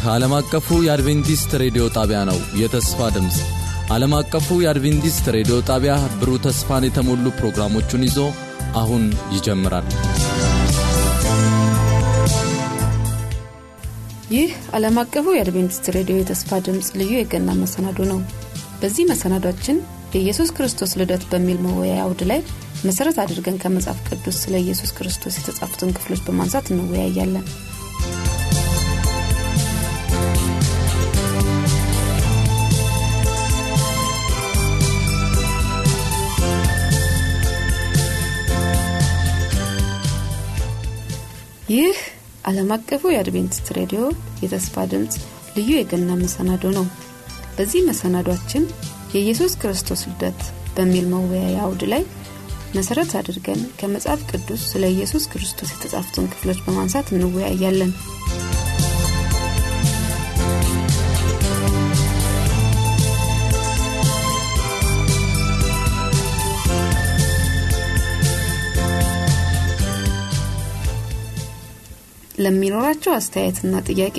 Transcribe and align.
ይህ 0.00 0.10
ዓለም 0.10 0.32
አቀፉ 0.36 0.66
የአድቬንቲስት 0.84 1.50
ሬዲዮ 1.62 1.84
ጣቢያ 1.96 2.18
ነው። 2.28 2.38
የተስፋ 2.60 3.08
ድምፅ 3.14 3.38
ዓለም 3.90 4.12
አቀፉ 4.18 4.46
የአድቬንቲስት 4.62 5.26
ሬዲዮ 5.36 5.56
ጣቢያ 5.68 5.92
ብሩህ 6.20 6.38
ተስፋን 6.44 6.84
የተሞሉ 6.86 7.32
ፕሮግራሞቹን 7.38 8.04
ይዞ 8.06 8.18
አሁን 8.80 9.02
ይጀምራል። 9.34 9.88
ይህ 14.30 14.50
ዓለም 14.72 14.98
አቀፉ 15.02 15.26
የአድቬንቲስት 15.34 15.90
ሬዲዮ 15.96 16.16
የተስፋ 16.20 16.60
ድምፅ 16.66 16.88
ልዩ 17.00 17.12
የገና 17.16 17.58
መሰናዶ 17.60 17.98
ነው። 18.12 18.20
በዚህ 18.82 19.06
መሰናዷችን 19.12 19.78
የኢየሱስ 20.14 20.52
ክርስቶስ 20.56 20.94
ልደት 21.00 21.26
በሚል 21.32 21.58
መወያያ 21.66 22.04
አውድ 22.04 22.22
ላይ 22.30 22.40
መሠረት 22.84 23.18
አድርገን 23.24 23.60
ከመጽሐፍ 23.62 24.00
ቅዱስ 24.08 24.38
ስለ 24.44 24.56
ኢየሱስ 24.64 24.92
ክርስቶስ 24.98 25.36
የተጻፉትን 25.38 25.92
ክፍሎች 25.98 26.22
በማንሳት 26.28 26.68
እንወያያለን። 26.72 27.44
ይህ 41.70 41.96
ዓለም 42.44 42.70
አቀፉ 42.74 43.02
የአድቬንቲስት 43.12 43.66
ሬዲዮ 43.76 44.02
የተስፋ 44.42 44.84
ድምፅ 44.92 45.14
ልዩ 45.56 45.68
የገና 45.76 46.10
መሰናዶ 46.20 46.64
ነው። 46.76 46.86
በዚህ 47.56 47.80
መሰናዷችን 47.88 48.64
የኢየሱስ 49.14 49.52
ክርስቶስ 49.60 50.02
ልደት 50.10 50.40
በሚል 50.76 51.06
መወያያ 51.12 51.58
አውድ 51.64 51.82
ላይ 51.92 52.02
መሠረት 52.74 53.12
አድርገን 53.20 53.60
ከመጽሐፍ 53.78 54.20
ቅዱስ 54.30 54.64
ስለ 54.72 54.90
ኢየሱስ 54.94 55.24
ክርስቶስ 55.32 55.72
የተጻፉትን 55.74 56.30
ክፍሎች 56.32 56.60
በማንሳት 56.64 57.08
እንወያያለን። 57.14 57.92
ለሚኖራቸው 72.44 73.12
አስተያየትና 73.16 73.82
ጥያቄ 73.88 74.18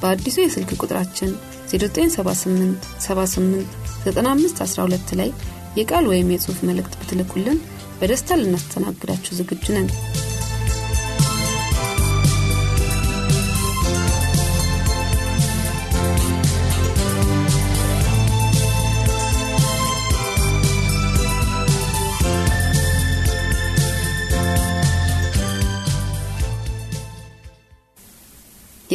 በአዲሱ 0.00 0.36
የስልክ 0.42 0.70
ቁጥራችን 0.82 1.30
0978 1.72 2.88
78 3.00 3.74
9512 4.06 5.14
ላይ 5.20 5.30
የቃል 5.78 6.06
ወይም 6.12 6.32
የጽሑፍ 6.32 6.60
መልእክት 6.68 6.94
ብትልኩልን 7.00 7.58
በደስታ 8.00 8.38
ልናስተናግዳችሁ 8.40 9.32
ዝግጁ 9.38 9.64
ነን። 9.76 9.88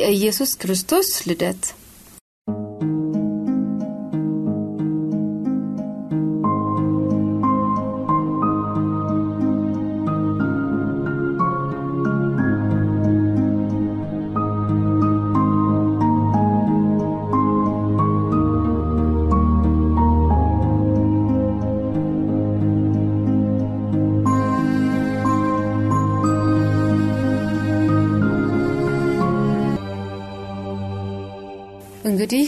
የኢየሱስ 0.03 0.51
ክርስቶስ 0.55 1.09
ልደት 1.27 1.63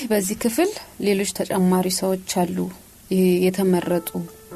በዚህ 0.10 0.38
ክፍል 0.44 0.70
ሌሎች 1.02 1.30
ተጨማሪ 1.38 1.88
ሰዎች 1.98 2.32
አሉ። 2.42 2.58
የተመረጡ 3.46 4.10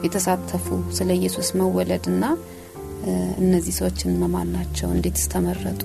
የተሳተፉ 0.03 0.67
ስለ 0.97 1.09
ኢየሱስ 1.17 1.49
መወለድ 1.59 2.05
እና 2.11 2.23
እነዚህ 3.41 3.73
ሰዎች 3.79 3.99
እነማን 4.07 4.49
ናቸው? 4.55 4.87
እንዴትስ 4.95 5.25
ተመረጡ 5.33 5.81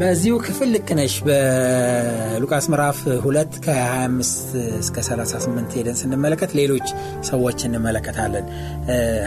በዚሁ 0.00 0.34
ክፍል 0.44 0.68
ልክ 0.74 0.88
ነሽ። 0.98 1.14
በሉቃስ 1.26 2.66
ምዕራፍ 2.72 2.98
2 3.20 3.54
ከ25 3.64 4.42
እስከ 4.80 4.96
38 5.06 5.76
ሄደን 5.76 5.96
ስንመለከት 6.00 6.50
ሌሎች 6.58 6.88
ሰዎች 7.28 7.60
እንመለከታለን። 7.68 8.44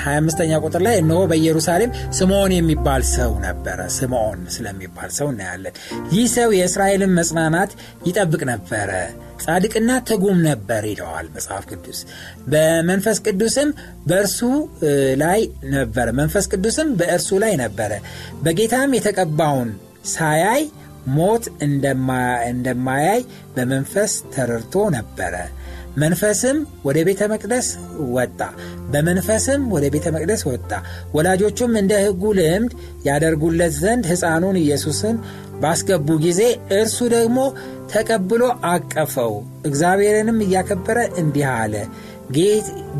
25ኛ 0.04 0.60
ቁጥር 0.66 0.84
ላይ 0.88 0.96
እነሆ 1.02 1.22
በኢየሩሳሌም 1.32 1.96
ስምዖን 2.18 2.54
የሚባል 2.58 3.04
ሰው 3.14 3.34
ነበረ። 3.48 3.88
ስምዖን 3.98 4.44
ስለሚባል 4.58 5.10
ሰው 5.18 5.30
እናያለን። 5.34 5.76
ይህ 6.14 6.28
ሰው 6.36 6.52
የእስራኤልን 6.60 7.18
መጽናናት 7.20 7.74
ይጠብቅ 8.10 8.42
ነበረ። 8.54 8.92
ጻድቅና 9.44 9.92
ትጉም 10.08 10.40
ነበር 10.48 10.84
ይለዋል 10.90 11.28
መጽሐፍ 11.36 11.66
ቅዱስ። 11.72 12.00
በመንፈስ 12.48 13.18
ቅዱስም 13.28 13.70
በእርሱ 14.08 14.40
ላይ 15.22 15.42
ነበረ። 15.76 16.10
መንፈስ 16.20 16.48
ቅዱስም 16.54 16.90
በእርሱ 17.00 17.30
ላይ 17.44 17.54
ነበረ። 17.62 17.92
በጌታም 18.44 18.98
የተቀባውን 18.98 19.70
ሳያይ 20.06 20.64
ሞት 21.10 21.44
እንደማያይ 22.50 23.22
በመንፈስ 23.56 24.14
ተረድቶ 24.34 24.76
ነበረ። 24.96 25.36
መንፈስም 25.96 26.58
ወደ 26.86 26.98
ቤተ 27.08 27.22
መቅደስ 27.32 27.68
ወጣ። 28.16 28.40
በመንፈስም 28.94 29.62
ወደ 29.74 29.86
ቤተ 29.94 30.08
መቅደስ 30.16 30.42
ወጣ። 30.50 30.72
ወላጆቹም 31.14 31.74
እንደ 31.82 31.94
ሕጉ 32.04 32.24
ልምድ 32.40 32.74
ያደርጉለት 33.08 33.74
ዘንድ 33.80 34.06
ሕፃኑን 34.12 34.58
ኢየሱስን 34.62 35.16
ባስገቡ 35.62 36.08
ጊዜ 36.26 36.42
እርሱ 36.78 36.98
ደግሞ 37.16 37.40
ተቀብሎ 37.94 38.44
አቀፈው። 38.72 39.34
እግዚአብሔርንም 39.66 40.40
እያከበረ 40.46 41.00
እንዲህ 41.22 41.48
አለ። 41.56 41.74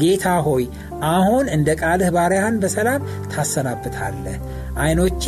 ጌታ 0.02 0.28
ሆይ 0.46 0.64
አሁን 1.10 1.46
እንደ 1.56 1.70
ቃልህ 1.82 2.10
ባሪያህን 2.16 2.56
በሰላም 2.64 3.02
ታሰናብታለህ። 3.34 4.38
አይኖቼ 4.78 5.26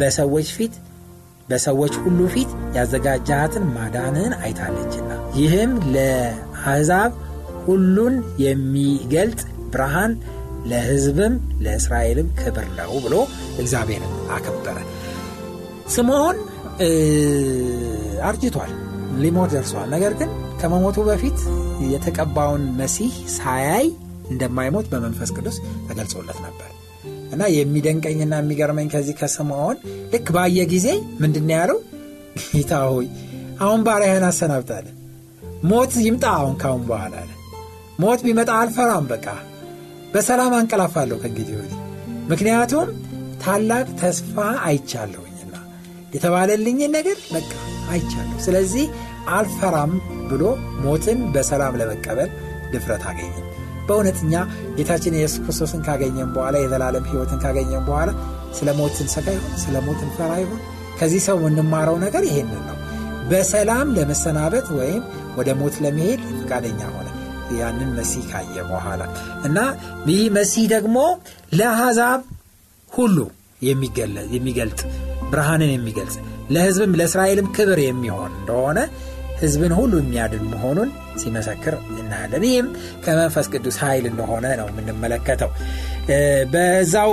በሰዎች 0.00 0.48
ፊት 0.56 0.74
በሰዎች 1.48 1.94
ሁሉ 2.02 2.20
ፊት 2.32 2.50
ያዘጋጃትን 2.76 3.64
ማዳንን 3.76 4.32
አይታለችና። 4.40 5.10
ይህም 5.38 5.72
ለአሕዛብ 5.94 7.12
ሁሉን 7.66 8.14
የሚገልጥ 8.44 9.40
ብርሃን 9.72 10.12
ለሕዝብም 10.64 11.34
ለእስራኤልም 11.64 12.28
ክብር 12.40 12.66
ነው 12.78 12.92
ብሎ 13.04 13.14
እግዚአብሔርን 13.58 14.14
አከበረ። 14.30 14.78
ስምዖን 15.88 16.38
አርጅቷል 18.28 18.72
ሊሞት 19.22 19.52
ደርሷል። 19.54 19.88
ነገር 19.90 20.14
ግን 20.20 20.30
ከመሞቱ 20.60 20.98
በፊት 21.08 21.38
የተቀባውን 21.92 22.64
መሲህ 22.80 23.14
ሳያይ 23.36 23.86
እንደማይሞት 24.30 24.88
በመንፈስ 24.92 25.30
ቅዱስ 25.36 25.56
ተገልጾለት 25.88 26.40
ነበር 26.46 26.70
እና 27.32 27.42
የሚደንቀኝና 27.54 28.34
የሚገርመኝ 28.40 28.88
ከዚህ 28.92 29.16
ከስምዖን 29.20 29.76
ልክ 30.12 30.28
ባየ 30.36 30.64
ጊዜ 30.72 30.86
ምንድን 31.20 31.50
ያለው? 31.54 31.78
ጌታ 32.48 32.72
ሆይ 32.88 33.06
አሁን 33.60 33.80
ባሪያህን 33.86 34.26
አሰናብታለን 34.28 34.94
ሞት 35.64 35.92
ይምጣ 36.06 36.24
አሁን 36.38 36.54
ካሁን 36.62 36.82
በኋላ 36.88 37.14
አለ። 37.22 37.30
ሞት 37.98 38.20
ቢመጣ 38.26 38.50
አልፈራም 38.60 39.06
በቃ። 39.12 39.26
በሰላም 40.14 40.52
አንቀላፋለሁ 40.58 41.16
ከእንግዲህ 41.22 41.56
ወዲህ። 41.58 41.78
ምክንያቱም 42.28 42.88
ታላቅ 43.42 43.86
ተስፋ 44.00 44.36
አይቻለሁኝና 44.68 45.54
የተባለልኝን 46.14 46.94
ነገር 46.98 47.18
በቃ 47.32 47.50
አይቻለሁ። 47.90 48.38
ስለዚህ 48.46 48.86
አልፈራም 49.30 49.92
ብሎ 50.28 50.44
ሞትን 50.80 51.20
በሰላም 51.32 51.78
ለመቀበል 51.80 52.30
ድፍረት 52.72 53.04
አገኘ 53.10 53.34
በእውነትኛ 53.88 54.34
ጌታችን 54.78 55.16
የኢየሱስ 55.16 55.40
ክርስቶስን 55.44 55.84
ካገኘን 55.86 56.30
በኋላ 56.34 56.56
የዘላለም 56.60 57.06
ህይወትን 57.10 57.40
ካገኘን 57.44 57.84
በኋላ 57.88 58.10
ስለ 58.58 58.68
ሞት 58.78 58.96
እንሰጋ 59.04 59.28
ይሆን 59.36 59.54
ስለ 59.64 59.76
ሞት 59.86 60.00
እንፈራ 60.06 60.32
ይሆን 60.42 60.60
ከዚህ 61.00 61.22
ሰው 61.26 61.36
የምንማረው 61.40 61.96
ነገር 62.04 62.22
ይሄንን 62.28 62.62
ነው። 62.68 62.76
በሰላም 63.30 63.88
ለመሰናበት 63.96 64.66
ወይም 64.78 65.02
ወደ 65.36 65.48
ሞት 65.54 65.76
ለመሄድ 65.84 66.20
ፈቃደኛ 66.38 66.80
ሆነ። 66.94 67.06
ያንን 67.58 67.90
መሲህ 67.98 68.24
ካየ 68.30 68.56
በኋላ 68.70 69.02
እና 69.44 69.58
ይህ 70.08 70.22
መሲህ 70.36 70.64
ደግሞ 70.74 70.96
ለአሕዛብ 71.58 72.20
ሁሉ 72.92 73.16
የሚገልጥ 74.32 74.80
ብርሃንን 75.30 75.70
የሚገልጽ 75.72 76.16
ለህዝብም 76.50 76.96
ለእስራኤልም 76.98 77.48
ክብር 77.56 77.78
የሚሆን 77.82 78.32
እንደሆነ 78.40 78.78
ህዝብን 79.40 79.72
ሁሉ 79.78 79.92
የሚያድን 80.00 80.44
መሆኑን 80.52 80.88
ሲመሰክር 81.20 81.74
እናያለን። 81.94 82.44
ይህም 82.48 82.68
ከመንፈስ 83.04 83.46
ቅዱስ 83.52 83.76
ኃይል 83.82 84.04
እንደሆነ 84.10 84.46
ነው 84.60 84.66
የምንመለከተው። 84.70 85.50
በዛው 86.52 87.12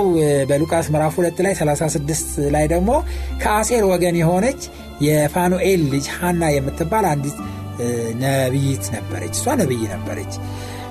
በሉቃስ 0.50 0.86
ምዕራፍ 0.94 1.16
2 1.20 1.42
ላይ 1.46 1.54
36 1.60 2.36
ላይ 2.54 2.66
ደግሞ 2.74 2.90
ከአሴር 3.42 3.84
ወገን 3.92 4.18
የሆነች 4.22 4.62
የፋኑኤል 5.06 5.82
ልጅ 5.92 6.06
ሐና 6.16 6.44
የምትባል 6.54 7.06
አንዲት 7.12 7.38
ነቢይት 8.22 8.84
ነበረች። 8.94 9.34
እሷ 9.36 9.56
ነቢይ 9.62 9.82
ነበረች። 9.94 10.34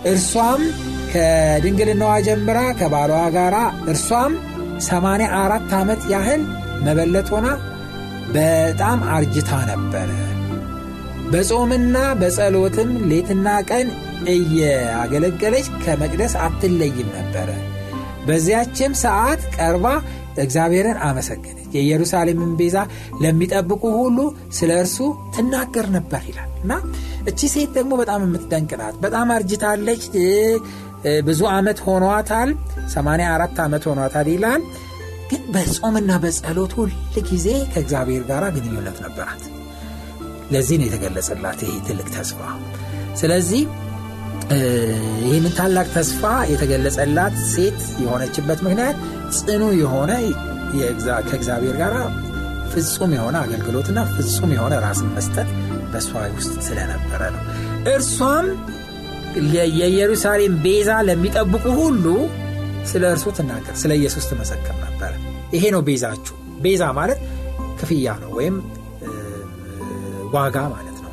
እርሷም 0.09 0.63
ከድንግልናዋ 1.13 2.13
ጀምራ 2.27 2.59
ከባሏ 2.79 3.13
ጋር 3.35 3.55
እርሷም 3.91 4.33
84 4.87 5.73
ዓመት 5.79 6.03
ያህል 6.13 6.41
መበለት 6.85 7.29
ሆና 7.33 7.47
በጣም 8.35 8.99
አርጅታ 9.15 9.51
ነበረ። 9.71 10.09
በጾምና 11.31 11.97
በጸሎትም 12.19 12.89
ሌትና 13.09 13.47
ቀን 13.69 13.87
እያገለገለች 14.33 15.67
ከመቅደስ 15.83 16.33
አትለይም 16.45 17.09
ነበረ። 17.17 17.49
በዚያችም 18.27 18.93
ሰዓት 19.01 19.41
ቀርባ 19.55 19.87
እግዚአብሔርን 20.43 20.97
አመሰገነች። 21.07 21.61
የኢየሩሳሌምን 21.75 22.51
ቤዛ 22.59 22.77
ለሚጠብቁ 23.21 23.83
ሁሉ 23.97 24.17
ስለ 24.57 24.71
እርሱ 24.81 24.97
ትናገር 25.35 25.87
ነበር 25.95 26.21
ይላል 26.29 26.51
እና 26.63 26.73
እቺ 27.27 27.39
ሴት 27.53 27.71
ደግሞ 27.77 27.93
በጣም 28.01 28.23
የምትደንቅ 28.25 28.71
በጣም 29.01 29.33
አርጅታለች። 29.37 30.03
ብዙ 31.25 31.41
ዓመት 31.53 31.79
ሆኗታል። 31.85 32.51
84 32.93 33.59
ዓመት 33.65 33.83
ሆኗታል 33.89 34.29
ይላል። 34.33 34.61
ግን 35.29 35.43
በጾምና 35.53 36.11
በጸሎት 36.23 36.73
ሁል 36.79 36.91
ጊዜ 37.29 37.47
ከእግዚአብሔር 37.73 38.23
ጋር 38.23 38.43
ግንኙነት 38.55 38.97
ነበራት። 39.05 39.43
ለዚህ 40.53 40.75
ነው 40.79 40.85
የተገለጸላት 40.87 41.59
ይሄ 41.65 41.73
ትልቅ 41.87 42.07
ተስፋ። 42.15 42.39
ስለዚህ 43.19 43.61
ይህንን 45.25 45.53
ታላቅ 45.57 45.87
ተስፋ 45.93 46.21
የተገለጸላት 46.51 47.35
ሴት 47.51 47.79
የሆነችበት 48.03 48.59
ምክንያት 48.65 48.97
ጽኑ 49.37 49.63
የሆነ 49.79 50.11
ከእግዚአብሔር 51.29 51.75
ጋር 51.81 51.93
ፍጹም 52.73 53.11
የሆነ 53.15 53.35
አገልግሎትና 53.43 53.99
ፍጹም 54.15 54.51
የሆነ 54.55 54.73
ራስን 54.85 55.09
መስጠት 55.15 55.49
በእሷ 55.91 56.09
ውስጥ 56.37 56.55
ስለነበረ 56.67 57.21
ነው። 57.35 57.41
እርሷም 57.93 58.47
የኢየሩሳሌም 59.77 60.53
ቤዛ 60.65 60.91
ለሚጠብቁ 61.07 61.65
ሁሉ 61.79 62.05
ስለ 62.91 63.03
እርሱ 63.13 63.25
ትናገር፣ 63.37 63.75
ስለ 63.81 63.91
ኢየሱስ 63.99 64.25
ትመሰክር 64.31 64.75
ነበረ። 64.85 65.11
ይሄ 65.55 65.63
ነው 65.75 65.81
ቤዛችሁ። 65.87 66.35
ቤዛ 66.65 66.83
ማለት 66.99 67.19
ክፍያ 67.79 68.13
ነው 68.21 68.31
ወይም 68.37 68.55
ዋጋ 70.33 70.57
ማለት 70.73 70.97
ነው 70.97 71.11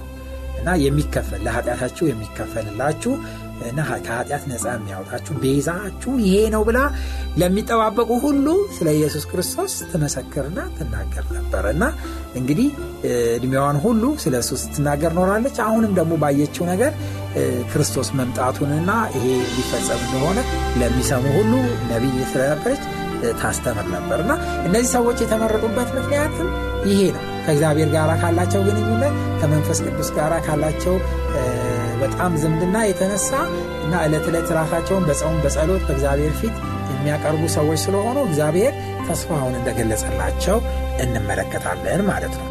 እና 0.58 0.74
የሚከፈል 0.84 1.40
ለኃጢአታችሁ 1.46 2.04
የሚከፈልላችሁ 2.08 3.12
እና 3.62 3.80
ከኃጢአት 4.04 4.44
ነፃ 4.50 4.64
የሚያወጣችሁ 4.70 5.34
ቤዛችሁ 5.42 6.12
ይሄ 6.24 6.36
ነው 6.54 6.62
ብላ 6.68 6.78
ለሚጠባበቁ 7.40 8.10
ሁሉ 8.24 8.46
ስለ 8.76 8.88
ኢየሱስ 8.98 9.24
ክርስቶስ 9.30 9.74
ትመሰክርና 9.92 10.60
ትናገር 10.78 11.26
ነበር 11.36 11.66
እና 11.72 11.84
እንግዲህ 12.36 12.68
እድሜዋን 13.36 13.78
ሁሉ 13.84 14.02
ስለ 14.24 14.36
እሱ 14.42 14.52
ስትናገር 14.62 15.12
ኖራለች። 15.20 15.58
አሁንም 15.66 15.92
ደግሞ 15.94 16.12
ባየችው 16.22 16.66
ነገር 16.72 16.92
ክርስቶስ 17.72 18.10
መምጣቱንና 18.20 18.90
ይሄ 19.16 19.26
ሊፈጸም 19.56 20.02
እንደሆነ 20.06 20.38
ለሚሰሙ 20.80 21.24
ሁሉ 21.38 21.52
ነቢይ 21.92 22.18
ስለነበረች 22.32 22.82
ታስተምር 23.40 23.86
ነበር 23.90 24.20
እና 24.24 24.32
እነዚህ 24.66 24.90
ሰዎች 24.96 25.20
የተመረጡበት 25.24 25.90
ምክንያትም 25.98 26.48
ይሄ 26.90 27.00
ነው። 27.16 27.24
ከእግዚአብሔር 27.44 27.88
ጋር 27.94 28.10
ካላቸው 28.22 28.62
ግንኙነት 28.68 29.14
ከመንፈስ 29.40 29.80
ቅዱስ 29.86 30.10
ጋር 30.18 30.34
ካላቸው 30.46 30.96
በጣም 32.02 32.32
ዝምድና 32.42 32.76
የተነሳ 32.84 33.30
እና 33.84 33.94
ዕለት 34.06 34.26
ዕለት 34.30 34.48
ራሳቸውን 34.58 35.06
በጸውም 35.08 35.38
በጸሎት 35.44 35.84
በእግዚአብሔር 35.88 36.34
ፊት 36.40 36.56
የሚያቀርቡ 36.94 37.44
ሰዎች 37.56 37.80
ስለሆኑ 37.84 38.18
እግዚአብሔር 38.28 38.74
ተስፋውን 39.08 39.54
እንደገለጸላቸው 39.60 40.58
እንመለከታለን 41.04 42.02
ማለት 42.10 42.34
ነው። 42.40 42.48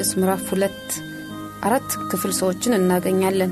በማቴዎስ 0.00 0.18
ምዕራፍ 0.18 0.44
ሁለት 0.52 0.84
አራት 1.62 1.88
ክፍል 2.10 2.30
ሰዎችን 2.38 2.76
እናገኛለን። 2.76 3.50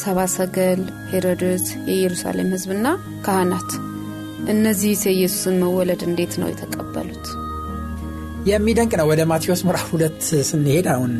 ሰባ 0.00 0.18
ሰገል፣ 0.34 0.80
ሄሮድስ፣ 1.10 1.64
የኢየሩሳሌም 1.88 2.50
ሕዝብና 2.54 2.86
ካህናት። 3.24 3.70
እነዚህ 4.52 4.92
የኢየሱስን 5.04 5.56
መወለድ 5.62 6.02
እንዴት 6.08 6.34
ነው 6.40 6.48
የተቀበሉት? 6.50 7.26
የሚደንቅ 8.50 8.92
ነው። 9.00 9.08
ወደ 9.10 9.24
ማቴዎስ 9.32 9.62
ምዕራፍ 9.66 9.88
ሁለት 9.94 10.20
ስንሄድ 10.50 10.86
አሁን 10.94 11.14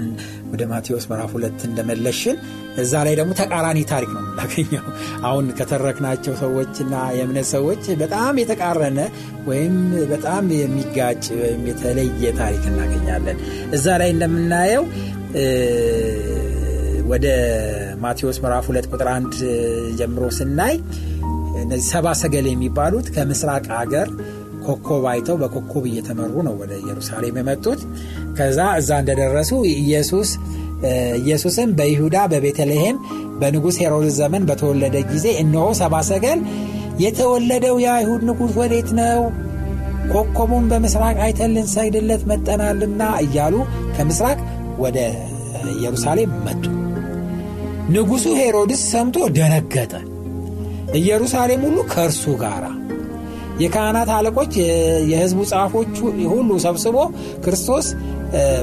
ወደ 0.52 0.62
ማቴዎስ 0.70 1.04
ምዕራፍ 1.10 1.30
ሁለት 1.36 1.60
እንደመለሽን 1.66 2.36
እዛ 2.76 2.92
ላይ 3.06 3.14
ደግሞ 3.18 3.32
ተቃራኒ 3.40 3.78
ታሪክ 3.90 4.10
ነው 4.14 4.22
የምናገኘው። 4.22 4.84
አሁን 5.22 5.46
ከተረክናቸው 5.58 6.34
ሰዎችና 6.42 6.94
የእምነት 7.16 7.46
ሰዎች 7.52 7.82
በጣም 8.02 8.40
የተቃረነ 8.42 9.00
ወይም 9.48 9.76
በጣም 10.12 10.44
የሚጋጭ 10.58 11.24
ወይም 11.42 11.62
የተለየ 11.70 12.32
ታሪክ 12.40 12.64
እናገኛለን። 12.72 13.38
እዛ 13.72 13.96
ላይ 14.02 14.10
እንደምናየው 14.14 14.84
ወደ 17.10 17.26
ማቴዎስ 18.02 18.36
ምዕራፍ 18.42 18.66
ሁለት 18.70 18.86
ቁጥር 18.92 19.08
አንድ 19.14 19.32
ጀምሮ 19.98 20.24
ስናይ 20.36 20.74
እነዚህ 21.62 21.88
ሰባ 21.94 22.12
ሰገል 22.20 22.46
የሚባሉት 22.50 23.06
ከምስራቅ 23.14 23.64
ሀገር 23.78 24.08
ኮከብ 24.64 25.04
አይተው 25.10 25.36
በኮከብ 25.40 25.84
እየተመሩ 25.90 26.34
ነው 26.46 26.54
ወደ 26.60 26.72
ኢየሩሳሌም 26.82 27.38
የመጡት። 27.40 27.80
ከዛ 28.40 28.60
እዛ 28.78 28.90
እንደደረሱ 29.02 29.50
ኢየሱስ 29.76 30.30
ኢየሱስም 31.20 31.70
በይሁዳ 31.78 32.16
በቤተልሔም 32.32 32.96
በንጉሥ 33.40 33.76
ሄሮድስ 33.82 34.14
ዘመን 34.20 34.42
በተወለደ 34.48 34.96
ጊዜ 35.10 35.26
እነሆ 35.42 35.66
ሰባ 35.80 35.94
ሰገል 36.08 36.40
የተወለደው 37.04 37.76
የአይሁድ 37.82 38.22
ንጉሥ 38.28 38.52
ወዴት 38.60 38.88
ነው? 38.98 39.20
ኮከቡን 40.12 40.64
በምስራቅ 40.70 41.16
አይተን 41.24 41.52
ልንሰግድለት 41.56 42.22
መጠናልና 42.30 43.02
እያሉ 43.24 43.54
ከምስራቅ 43.96 44.38
ወደ 44.82 44.98
ኢየሩሳሌም 45.74 46.32
መጡ። 46.46 46.64
ንጉሡ 47.94 48.24
ሄሮድስ 48.40 48.82
ሰምቶ 48.92 49.16
ደነገጠ። 49.36 49.92
ኢየሩሳሌም 50.98 51.62
ሁሉ 51.66 51.78
ከእርሱ 51.92 52.24
ጋር 52.42 52.64
የካህናት 53.60 54.10
አለቆች 54.16 54.52
የሕዝቡ 55.10 55.40
ጻፎች 55.50 55.94
ሁሉ 56.32 56.50
ሰብስቦ 56.64 56.96
ክርስቶስ 57.44 57.86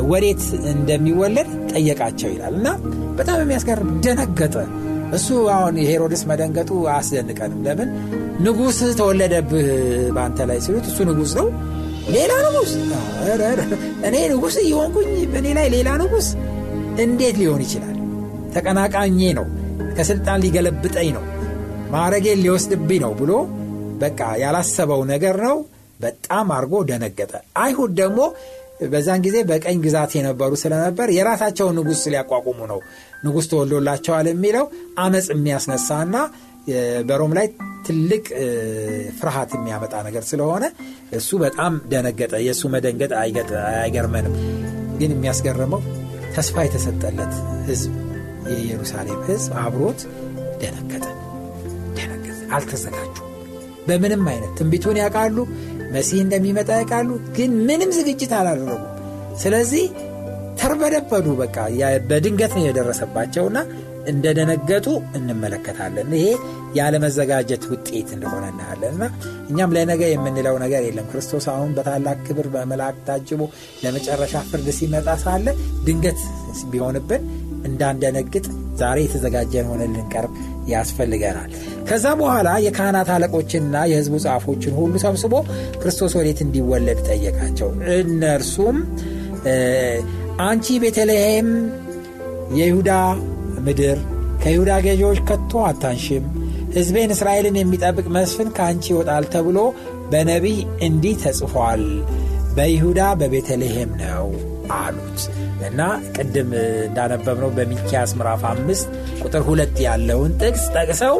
ወዴት 0.09 0.43
እንደሚወለድ 0.71 1.49
ጠየቃቸው 1.71 2.29
ይላል 2.33 2.53
እና 2.59 2.67
በጣም 3.17 3.39
የሚያስገርም 3.41 3.89
ደነገጠ። 4.05 4.55
እሱ 5.13 5.27
አሁን 5.53 5.75
የሄሮድስ 5.81 6.21
መደንገጡ 6.29 6.69
አያስደንቀንም። 6.89 7.59
ለምን 7.67 7.89
ንጉሥ 8.45 8.79
ተወለደብህ 8.99 9.67
በአንተ 10.15 10.39
ላይ 10.49 10.59
ሲሉት 10.65 10.85
እሱ 10.91 10.97
ንጉሥ 11.09 11.33
ነው። 11.39 11.47
ሌላ 12.09 12.33
ንጉሥ 12.45 12.71
እኔ 14.07 14.15
ንጉሥ 14.33 14.55
እየሆንኩኝ 14.63 15.09
በእኔ 15.31 15.47
ላይ 15.57 15.67
ሌላ 15.75 15.89
ንጉሥ 16.01 16.27
እንዴት 17.03 17.35
ሊሆን 17.41 17.61
ይችላል? 17.65 17.95
ተቀናቃኜ 18.53 19.19
ነው፣ 19.39 19.47
ከስልጣን 19.97 20.41
ሊገለብጠኝ 20.43 21.09
ነው፣ 21.17 21.23
ማዕረጌን 21.91 22.39
ሊወስድብኝ 22.43 22.99
ነው 23.05 23.11
ብሎ 23.19 23.31
በቃ 24.01 24.21
ያላሰበው 24.41 25.01
ነገር 25.11 25.35
ነው። 25.45 25.57
በጣም 25.99 26.47
አድርጎ 26.55 26.73
ደነገጠ። 26.89 27.31
አይሁድ 27.59 27.91
ደግሞ 27.99 28.19
በዛን 28.85 29.21
ጊዜ 29.25 29.37
በቀኝ 29.49 29.77
ግዛት 29.85 30.11
የነበሩ 30.17 30.51
ስለነበር 30.61 31.07
የራሳቸውን 31.15 31.77
ንጉሥ 31.79 32.01
ሊያቋቁሙ 32.13 32.59
ነው። 32.71 32.79
ንጉሥ 33.25 33.45
ተወልዶላቸዋል 33.51 34.27
የሚለው 34.31 34.65
አመፅ 35.03 35.27
የሚያስነሳና 35.33 36.15
በሮም 37.09 37.31
ላይ 37.37 37.47
ትልቅ 37.87 38.23
ፍርሃት 39.19 39.51
የሚያመጣ 39.57 39.93
ነገር 40.07 40.23
ስለሆነ 40.29 40.65
እሱ 41.17 41.29
በጣም 41.43 41.73
ደነገጠ። 41.91 42.33
የእሱ 42.45 42.63
መደንገጥ 42.73 43.11
አይገርመንም። 43.75 44.35
ግን 44.99 45.11
የሚያስገርመው 45.15 45.81
ተስፋ 46.35 46.65
የተሰጠለት 46.65 47.33
ህዝብ 47.67 47.93
የኢየሩሳሌም 48.47 49.21
ህዝብ 49.29 49.53
አብሮት 49.63 50.01
ደነገጠ። 50.61 51.05
ደነገጠ። 51.97 52.39
አልተዘጋጁ 52.57 53.15
በምንም 53.87 54.23
አይነት 54.31 54.51
ትንቢቱን 54.57 54.99
ያውቃሉ 55.01 55.37
መሲህ 55.93 56.19
እንደሚመጣ 56.23 56.69
ያውቃሉ 56.77 57.09
ግን 57.37 57.51
ምንም 57.67 57.91
ዝግጅት 57.97 58.31
አላደረጉም። 58.39 58.93
ስለዚህ 59.41 59.85
ተርበደበዱ 60.61 61.27
በቃ 61.41 61.57
በድንገት 62.09 62.53
ነው 62.57 62.63
የደረሰባቸውና 62.65 63.57
እንደደነገጡ 64.11 64.87
እንመለከታለን። 65.17 66.09
ይሄ 66.17 66.27
ያለመዘጋጀት 66.77 67.63
ውጤት 67.71 68.09
እንደሆነ 68.15 68.45
እናያለን። 68.51 68.93
እና 68.95 69.03
እኛም 69.49 69.73
ለነገ 69.77 70.01
የምንለው 70.11 70.55
ነገር 70.63 70.81
የለም። 70.87 71.07
ክርስቶስ 71.11 71.45
አሁን 71.53 71.71
በታላቅ 71.77 72.17
ክብር 72.27 72.47
በመላእክት 72.53 73.03
ታጅቦ 73.09 73.41
ለመጨረሻ 73.83 74.43
ፍርድ 74.49 74.69
ሲመጣ 74.79 75.09
ሳለ 75.23 75.47
ድንገት 75.87 76.21
ቢሆንብን 76.71 77.23
እንዳንደነግጥ 77.67 78.45
ዛሬ 78.81 78.97
የተዘጋጀን 79.05 79.69
ሆነን 79.71 79.93
ልንቀርብ 79.95 80.33
ያስፈልገናል። 80.71 81.51
ከዛ 81.89 82.05
በኋላ 82.19 82.49
የካህናት 82.65 83.09
አለቆችንና 83.15 83.75
የህዝቡ 83.91 84.15
ጻፎችን 84.25 84.75
ሁሉ 84.79 84.93
ሰብስቦ 85.03 85.33
ክርስቶስ 85.81 86.15
ወዴት 86.19 86.41
እንዲወለድ 86.45 86.99
ጠየቃቸው። 87.09 87.69
እነርሱም 87.97 88.77
አንቺ 90.45 90.65
ቤተልሔም 90.83 91.49
የይሁዳ 92.57 92.91
ምድር 93.65 93.99
ከይሁዳ 94.43 94.71
ገዢዎች 94.85 95.19
ከቶ 95.29 95.61
አታንሽም። 95.67 96.25
ሕዝቤን 96.75 97.11
እስራኤልን 97.15 97.55
የሚጠብቅ 97.59 98.05
መስፍን 98.15 98.49
ከአንቺ 98.57 98.85
ይወጣል 98.91 99.25
ተብሎ 99.33 99.57
በነቢይ 100.11 100.57
እንዲህ 100.87 101.15
ተጽፏል። 101.23 101.83
በይሁዳ 102.57 103.01
በቤተልሔም 103.19 103.91
ነው 104.03 104.27
አሉት 104.77 105.19
እና 105.67 105.81
ቅድም 106.15 106.49
እንዳነበብነው 106.87 107.49
በሚኪያስ 107.57 108.11
ምዕራፍ 108.19 108.43
አምስት 108.51 108.87
ቁጥር 109.23 109.43
ሁለት 109.47 109.77
ያለውን 109.85 110.33
ጥቅስ 110.41 110.65
ጠቅሰው 110.75 111.15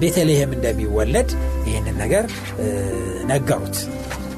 ቤተልሔም 0.00 0.50
እንደሚወለድ 0.56 1.30
ይህንን 1.68 1.96
ነገር 2.02 2.24
ነገሩት። 3.30 3.76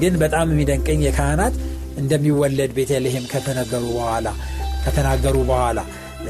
ግን 0.00 0.14
በጣም 0.22 0.46
የሚደንቀኝ 0.52 1.00
የካህናት 1.06 1.54
እንደሚወለድ 1.96 2.70
ቤተልሔም 2.78 3.26
ከተነገሩ 3.32 3.84
በኋላ 3.96 4.28
ከተናገሩ 4.84 5.36
በኋላ 5.50 5.80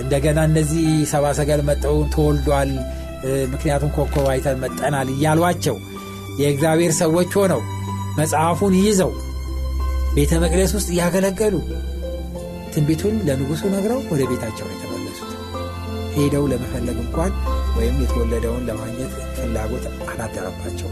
እንደገና 0.03 0.41
እነዚህ 0.49 0.85
ሰባ 1.13 1.25
ሰገል 1.39 1.61
መጠው 1.69 1.97
ተወልዷል 2.15 2.71
ምክንያቱም 3.53 3.93
ኮከብ 3.97 4.27
አይተን 4.33 4.59
መጠናል 4.63 5.09
እያሏቸው 5.15 5.77
የእግዚአብሔር 6.41 6.93
ሰዎች 7.03 7.33
ሆነው 7.41 7.61
መጽሐፉን 8.19 8.75
ይዘው 8.81 9.13
ቤተ 10.17 10.33
መቅደስ 10.43 10.73
ውስጥ 10.79 10.89
እያገለገሉ 10.95 11.55
ትንቢቱን 12.75 13.17
ለንጉሱ 13.27 13.63
ነግረው 13.75 14.01
ወደ 14.13 14.23
ቤታቸው 14.31 14.67
ነው 14.69 14.75
የተመለሱት። 14.77 15.31
ሄደው 16.17 16.45
ለመፈለግ 16.53 16.97
እንኳን 17.05 17.33
ወይም 17.77 17.97
የተወለደውን 18.03 18.67
ለማግኘት 18.69 19.13
ፍላጎት 19.37 19.85
አላደረባቸው 20.13 20.89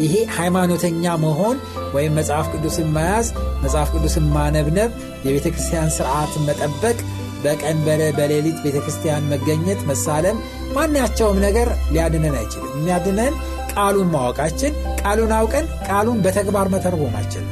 ይሄ 0.00 0.14
ሃይማኖተኛ 0.36 1.14
መሆን 1.22 1.56
ወይም 1.94 2.12
መጽሐፍ 2.18 2.46
ቅዱስን 2.52 2.88
መያዝ 2.96 3.28
መጽሐፍ 3.64 3.88
ቅዱስን 3.94 4.26
ማነብነብ 4.34 4.90
የቤተ 5.26 5.46
ክርስቲያን 5.54 5.94
ስርዓትን 5.96 6.44
መጠበቅ 6.48 6.98
በቀን 7.44 7.78
በሌሊት 8.18 8.58
ቤተ 8.64 8.76
ክርስቲያን 8.84 9.28
መገኘት 9.32 9.80
መሳለም 9.90 10.36
ማናቸውም 10.76 11.38
ነገር 11.46 11.68
ሊያድነን 11.92 12.36
አይችልም። 12.40 12.72
የሚያድነን 12.76 13.34
ቃሉን 13.72 14.08
ማወቃችን 14.14 14.72
ቃሉን 15.02 15.32
አውቀን 15.36 15.66
ቃሉን 15.88 16.18
በተግባር 16.24 16.68
መተርጎማችን 16.74 17.44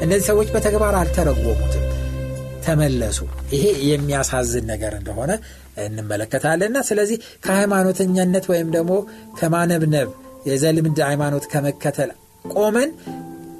እነዚህ 0.00 0.26
ሰዎች 0.30 0.48
በተግባር 0.54 0.94
አልተረጎሙትም 1.00 1.84
ተመለሱ። 2.64 3.18
ይሄ 3.54 3.64
የሚያሳዝን 3.88 4.66
ነገር 4.72 4.94
እንደሆነ 4.98 5.32
እንመለከታለንና 5.86 6.78
ስለዚህ 6.88 7.18
ከሃይማኖተኛነት 7.46 8.46
ወይም 8.52 8.70
ደግሞ 8.76 8.92
ከማነብነብ 9.38 10.10
የዘልምድ 10.48 10.98
ሃይማኖት 11.08 11.44
ከመከተል 11.52 12.10
ቆመን 12.54 12.90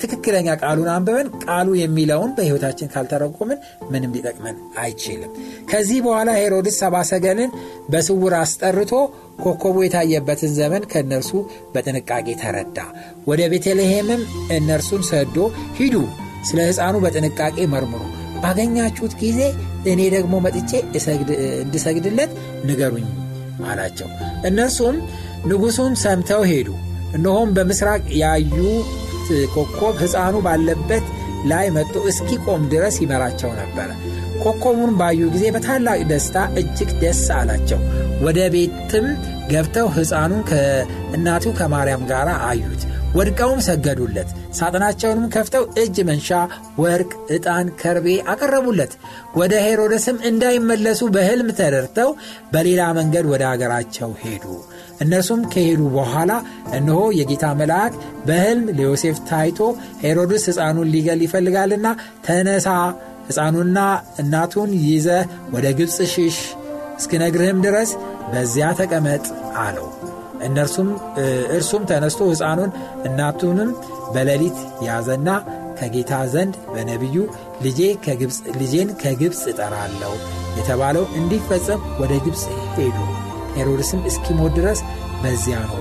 ትክክለኛ 0.02 0.48
ቃሉን 0.62 0.88
አንብበን 0.92 1.28
ቃሉ 1.44 1.68
የሚለውን 1.80 2.30
በሕይወታችን 2.36 2.90
ካልተረጎምን 2.92 3.58
ምንም 3.90 4.14
ሊጠቅመን 4.16 4.56
አይችልም። 4.82 5.30
ከዚህ 5.70 5.98
በኋላ 6.06 6.30
ሄሮድስ 6.38 6.78
ሰባሰገልን 6.82 7.50
በስውር 7.92 8.34
አስጠርቶ 8.40 8.92
ኮከቡ 9.44 9.76
የታየበትን 9.84 10.52
ዘመን 10.58 10.88
ከእነርሱ 10.92 11.30
በጥንቃቄ 11.74 12.26
ተረዳ። 12.42 12.78
ወደ 13.30 13.42
ቤተልሔምም 13.52 14.24
እነርሱን 14.56 15.04
ሰዶ 15.10 15.38
ሂዱ 15.78 15.96
ስለ 16.48 16.58
ሕፃኑ 16.68 16.96
በጥንቃቄ 17.04 17.56
መርምሩ 17.72 18.02
ባገኛችሁት 18.42 19.14
ጊዜ 19.22 19.40
እኔ 19.92 20.00
ደግሞ 20.14 20.34
መጥቼ 20.44 20.70
እንድሰግድለት 21.60 22.32
ንገሩኝ 22.68 23.06
አላቸው። 23.66 24.08
እነርሱም 24.48 24.96
ንጉሡን 25.48 25.94
ሰምተው 26.02 26.42
ሄዱ። 26.50 26.68
እነሆም 27.16 27.50
በምስራቅ 27.56 28.02
ያዩ 28.22 28.56
ኮከብ 29.54 29.94
ሕፃኑ 30.02 30.36
ባለበት 30.46 31.04
ላይ 31.50 31.66
መጥቶ 31.76 31.96
እስኪቆም 32.10 32.62
ድረስ 32.72 32.96
ይመራቸው 33.02 33.50
ነበረ 33.60 33.88
ኮከቡን 34.42 34.92
ባዩ 35.00 35.20
ጊዜ 35.34 35.44
በታላቅ 35.54 36.00
ደስታ 36.10 36.36
እጅግ 36.60 36.90
ደስ 37.02 37.22
አላቸው። 37.36 37.80
ወደ 38.24 38.38
ቤትም 38.54 39.06
ገብተው 39.52 39.88
ሕፃኑን 39.96 40.42
ከእናቱ 40.50 41.44
ከማርያም 41.58 42.02
ጋር 42.10 42.28
አዩት 42.48 42.82
ወድቀውም 43.16 43.60
ሰገዱለት። 43.66 44.28
ሳጥናቸውንም 44.58 45.26
ከፍተው 45.34 45.64
እጅ 45.82 45.96
መንሻ 46.08 46.28
ወርቅ 46.78 47.10
ዕጣን 47.34 47.66
ከርቤ 47.80 48.06
አቀረቡለት። 48.32 48.92
ወደ 49.36 49.52
ሄሮደስም 49.66 50.18
እንዳይመለሱ 50.30 51.00
በሕልም 51.16 51.50
ተደርተው 51.58 52.10
በሌላ 52.54 52.82
መንገድ 52.98 53.26
ወደ 53.32 53.44
አገራቸው 53.50 54.12
ሄዱ። 54.22 54.44
እነርሱም 55.02 55.42
ከሄዱ 55.52 55.82
በኋላ 55.96 56.32
እነሆ 56.78 57.00
የጌታ 57.18 57.46
መልአክ 57.60 57.94
በሕልም 58.26 58.66
ለዮሴፍ 58.78 59.18
ታይቶ 59.30 59.58
ሄሮድስ 60.04 60.46
ሕፃኑን 60.50 60.90
ሊገል 60.94 61.22
ይፈልጋልና 61.26 61.86
ተነሳ 62.26 62.68
ሕፃኑና 63.28 63.78
እናቱን 64.22 64.70
ይዘ 64.86 65.08
ወደ 65.54 65.66
ግብፅ 65.78 65.98
ሽሽ 66.14 66.38
እስክነግርህም 66.98 67.60
ድረስ 67.66 67.92
በዚያ 68.32 68.66
ተቀመጥ 68.80 69.24
አለው 69.62 69.88
እርሱም 71.56 71.82
ተነስቶ 71.90 72.20
ሕፃኑን 72.30 72.70
እናቱንም 73.08 73.70
በሌሊት 74.14 74.58
ያዘና 74.86 75.28
ከጌታ 75.78 76.12
ዘንድ 76.32 76.54
በነቢዩ 76.72 77.16
ልጄን 78.56 78.90
ከግብፅ 79.02 79.42
እጠራለሁ 79.52 80.12
የተባለው 80.58 81.04
እንዲፈጸም 81.20 81.86
ወደ 82.00 82.12
ግብፅ 82.26 82.42
ሄዱ። 82.76 82.96
ሄሮድስም 83.56 84.02
እስኪሞት 84.10 84.52
ድረስ 84.58 84.80
በዚያ 85.22 85.58
ነው 85.70 85.78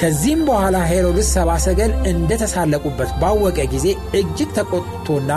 ከዚህም 0.00 0.42
በኋላ 0.48 0.76
ሄሮድስ 0.90 1.28
ሰባሰገል 1.36 1.92
እንደተሳለቁበት 2.10 3.10
ባወቀ 3.22 3.58
ጊዜ 3.74 3.86
እጅግ 4.18 4.50
ተቆጥቶና 4.58 5.32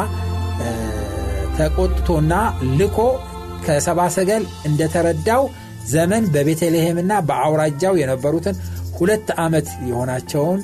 ተቆጥቶና 1.58 2.34
ልኮ 2.80 2.98
ከሰባሰገል 3.66 4.44
እንደተረዳው 4.70 5.44
ዘመን 5.90 6.24
በቤተልሔምና 6.34 7.14
በአውራጃው 7.28 7.96
የነበሩትን 8.00 8.56
ሁለት 8.98 9.30
ዓመት 9.44 9.68
የሆናቸውን 9.90 10.60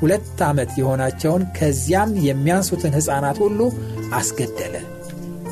ሁለት 0.00 0.40
ዓመት 0.46 0.70
የሆናቸውን 0.78 1.42
ከዚያም 1.56 2.10
የሚያንሱትን 2.26 2.96
ሕፃናት 2.96 3.38
ሁሉ 3.44 3.60
አስገደለ። 4.18 4.74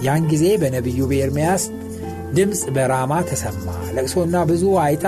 ያን 0.03 0.25
ጊዜ 0.33 0.45
በነቢዩ 0.63 1.01
በኤርምያስ 1.11 1.65
ድምፅ 2.37 2.63
በራማ 2.77 3.13
ተሰማ። 3.31 3.67
ለቅሶና 3.97 4.37
ብዙ 4.51 4.65
አይታ 4.85 5.07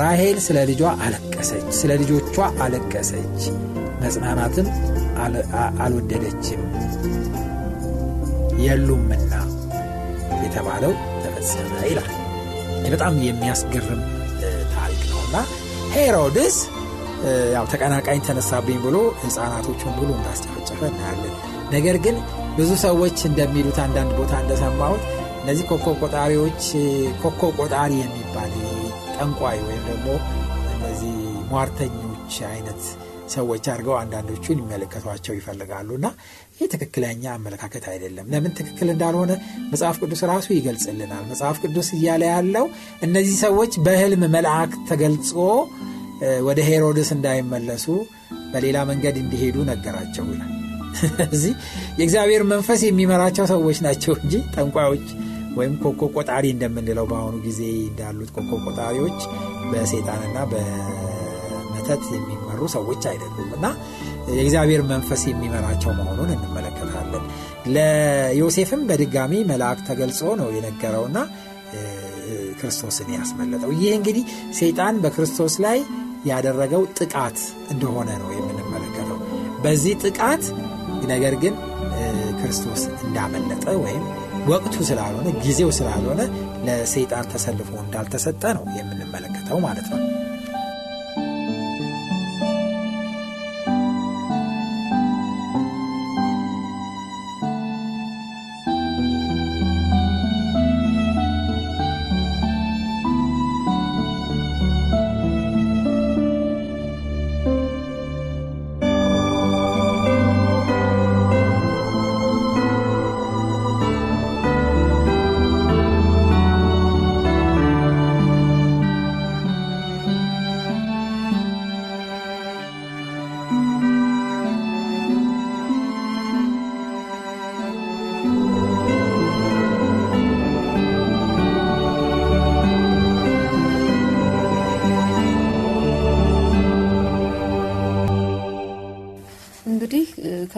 ራሄል 0.00 0.36
ስለ 0.44 0.58
ልጇ 0.68 0.82
አለቀሰች 1.04 1.66
ስለ 1.78 1.92
ልጆቿ 2.02 2.36
አለቀሰች። 2.64 3.40
መጽናናትም 4.02 4.68
አልወደደችም። 5.84 6.62
የሉምና 8.64 9.32
የተባለው 10.42 10.92
ተፈጸመ 11.22 11.74
ይላል 11.88 12.10
በጣም 12.86 13.14
የሚያስገርም 13.26 14.00
ታሪክ 14.74 15.02
ነውና 15.10 15.36
ሄሮድስ 15.94 16.56
ያው 17.54 17.64
ተቀናቃኝ 17.72 18.20
ተነሳብኝ 18.26 18.78
ብሎ 18.84 18.96
ህፃናቶቹን 19.22 19.94
ብሎ 19.98 20.08
እንዳስጨፈጨፈ 20.18 20.80
እናያለን። 20.90 21.34
ነገር 21.72 21.96
ግን 22.04 22.16
ብዙ 22.56 22.70
ሰዎች 22.84 23.18
እንደሚሉት 23.28 23.78
አንዳንድ 23.84 24.12
ቦታ 24.20 24.32
እንደሰማሁት 24.42 25.02
እነዚህ 25.42 25.64
ኮከብ 25.70 25.98
ቆጣሪዎች 26.04 26.62
ኮከብ 27.22 27.52
ቆጣሪ 27.60 27.92
የሚባል 28.00 28.52
ጠንቋይ 29.16 29.58
ወይም 29.66 29.84
ደግሞ 29.90 30.08
እነዚህ 30.74 31.14
ሟርተኞች 31.52 32.34
አይነት 32.50 32.82
ሰዎች 33.34 33.64
አድርገው 33.72 33.94
አንዳንዶቹን 33.98 34.60
ይመለከቷቸው 34.62 35.34
ይፈልጋሉ 35.36 35.88
እና 35.98 36.06
ይህ 36.58 36.68
ትክክለኛ 36.74 37.24
አመለካከት 37.34 37.84
አይደለም። 37.92 38.28
ለምን 38.32 38.54
ትክክል 38.58 38.88
እንዳልሆነ 38.94 39.32
መጽሐፍ 39.72 39.98
ቅዱስ 40.02 40.22
ራሱ 40.32 40.48
ይገልጽልናል። 40.56 41.24
መጽሐፍ 41.30 41.58
ቅዱስ 41.64 41.90
እያለ 41.98 42.22
ያለው 42.32 42.66
እነዚህ 43.02 43.36
ሰዎች 43.44 43.74
በህልም 43.86 44.24
መልአክ 44.36 44.72
ተገልጾ 44.90 45.30
ወደ 46.46 46.60
ሄሮድስ 46.68 47.10
እንዳይመለሱ 47.14 47.86
በሌላ 48.52 48.78
መንገድ 48.90 49.16
እንዲሄዱ 49.22 49.56
ነገራቸው 49.70 50.24
ይላል። 50.32 50.50
እዚህ 51.34 51.52
የእግዚአብሔር 51.98 52.42
መንፈስ 52.52 52.80
የሚመራቸው 52.86 53.44
ሰዎች 53.52 53.78
ናቸው 53.86 54.12
እንጂ 54.18 54.34
ጠንቋዮች 54.54 55.04
ወይም 55.56 55.74
ኮኮ 55.82 56.08
ቆጣሪ 56.14 56.44
እንደምንለው 56.54 57.06
በአሁኑ 57.10 57.36
ጊዜ 57.46 57.60
እንዳሉት 57.88 58.30
ኮኮ 58.36 58.58
ቆጣሪዎች 58.66 59.18
በሴጣንና 59.70 60.38
በመተት 60.52 62.02
የሚመሩ 62.60 62.74
ሰዎች 62.74 63.02
አይደሉም 63.10 63.50
እና 63.56 63.66
የእግዚአብሔር 64.30 64.82
መንፈስ 64.90 65.22
የሚመራቸው 65.28 65.90
መሆኑን 65.98 66.30
እንመለከታለን። 66.34 67.24
ለዮሴፍም 67.74 68.82
በድጋሚ 68.88 69.32
መልአክ 69.50 69.78
ተገልጾ 69.88 70.20
ነው 70.40 70.48
የነገረውና 70.56 71.18
ክርስቶስን 72.60 73.08
ያስመለጠው። 73.16 73.70
ይህ 73.78 73.92
እንግዲህ 73.98 74.24
ሰይጣን 74.58 74.94
በክርስቶስ 75.02 75.54
ላይ 75.64 75.78
ያደረገው 76.30 76.82
ጥቃት 76.98 77.38
እንደሆነ 77.72 78.08
ነው 78.22 78.30
የምንመለከተው። 78.36 79.18
በዚህ 79.64 79.94
ጥቃት 80.04 80.44
ነገር 81.06 81.34
ግን 81.42 81.54
ክርስቶስ 82.40 82.82
እንዳመለጠ 83.04 83.64
ወይም 83.84 84.04
ወቅቱ 84.50 84.74
ስላልሆነ 84.88 85.28
ጊዜው 85.44 85.70
ስላልሆነ 85.78 86.20
ለሰይጣን 86.66 87.26
ተሰልፎ 87.32 87.70
እንዳልተሰጠ 87.82 88.42
ነው 88.56 88.64
የምንመለከተው 88.78 89.58
ማለት 89.66 89.88
ነው 89.92 89.98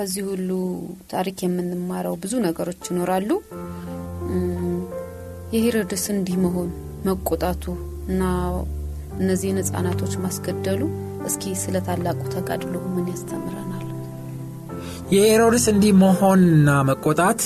ከዚህ 0.02 0.24
ሁሉ 0.28 0.52
ታሪክ 1.10 1.38
የምንማረው 1.44 2.14
ብዙ 2.22 2.32
ነገሮች 2.44 2.80
ይኖራሉ። 2.90 3.28
የሄሮድስ 5.54 6.04
እንዲህ 6.14 6.36
መሆን 6.44 6.70
መቆጣቱ 7.06 7.64
እና 8.08 8.22
እነዚህን 9.18 9.60
ህጻናቶች 9.60 10.14
ማስገደሉ 10.24 10.80
እስኪ 11.28 11.52
ስለ 11.62 11.76
ታላቁ 11.88 12.18
ተጋድሎ 12.34 12.74
ምን 12.94 13.06
ያስተምረናል? 13.12 13.84
የሄሮድስ 15.14 15.66
እንዲህ 15.74 15.94
መሆንና 16.02 16.68
መቆጣት 16.90 17.40